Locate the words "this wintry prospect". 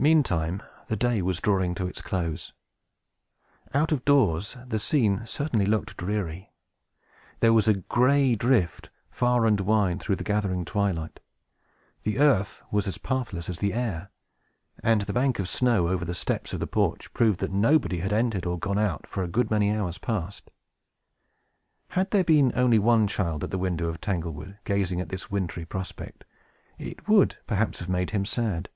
25.08-26.24